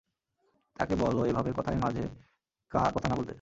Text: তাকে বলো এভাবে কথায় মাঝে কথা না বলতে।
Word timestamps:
তাকে 0.75 0.93
বলো 0.95 1.21
এভাবে 1.25 1.51
কথায় 1.57 1.77
মাঝে 1.77 2.03
কথা 2.71 3.07
না 3.09 3.15
বলতে। 3.15 3.29